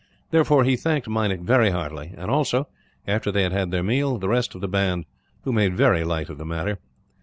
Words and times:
Therefore 0.31 0.63
he 0.63 0.75
thanked 0.75 1.07
Meinik 1.07 1.41
very 1.41 1.69
heartily; 1.69 2.11
and 2.17 2.31
also, 2.31 2.67
after 3.05 3.31
they 3.31 3.43
had 3.43 3.51
had 3.51 3.69
their 3.69 3.83
meal, 3.83 4.17
the 4.17 4.27
rest 4.29 4.55
of 4.55 4.61
the 4.61 4.67
band, 4.67 5.05
who 5.43 5.53
made 5.53 5.77
very 5.77 6.03
light 6.03 6.27
of 6.31 6.39
the 6.39 6.43
matter. 6.45 6.79